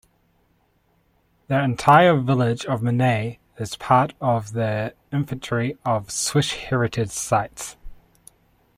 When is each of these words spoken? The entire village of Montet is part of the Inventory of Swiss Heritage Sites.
The 1.45 1.61
entire 1.63 2.17
village 2.19 2.65
of 2.65 2.81
Montet 2.81 3.37
is 3.59 3.75
part 3.75 4.15
of 4.19 4.53
the 4.53 4.95
Inventory 5.11 5.77
of 5.85 6.09
Swiss 6.09 6.53
Heritage 6.53 7.11
Sites. 7.11 7.77